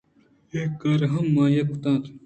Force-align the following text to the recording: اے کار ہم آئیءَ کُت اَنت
اے 0.53 0.61
کار 0.81 1.01
ہم 1.13 1.27
آئیءَ 1.43 1.67
کُت 1.69 1.83
اَنت 1.87 2.03